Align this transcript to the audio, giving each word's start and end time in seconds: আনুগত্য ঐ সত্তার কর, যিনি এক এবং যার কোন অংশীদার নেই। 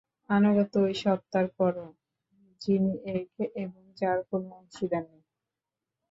আনুগত্য 0.29 0.75
ঐ 0.79 0.99
সত্তার 1.01 1.45
কর, 1.57 1.75
যিনি 2.61 2.91
এক 3.11 3.29
এবং 3.55 3.81
যার 3.99 4.19
কোন 4.29 4.43
অংশীদার 4.51 5.03
নেই। 5.11 5.23